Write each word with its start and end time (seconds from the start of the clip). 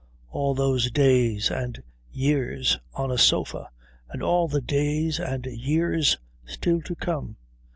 All 0.31 0.55
those 0.55 0.89
days 0.89 1.51
and 1.51 1.83
years 2.11 2.79
on 2.95 3.11
a 3.11 3.19
sofa, 3.19 3.69
and 4.09 4.23
all 4.23 4.47
the 4.47 4.59
days 4.59 5.19
and 5.19 5.45
years 5.45 6.17
still 6.43 6.81
to 6.81 6.95
come.... 6.95 7.37